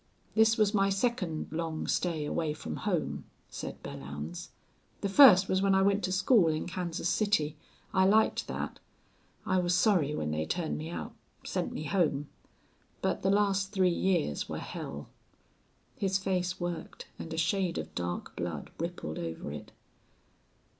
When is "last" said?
13.29-13.73